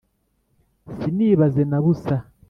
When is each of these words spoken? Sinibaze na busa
Sinibaze 0.97 1.61
na 1.71 1.77
busa 1.83 2.15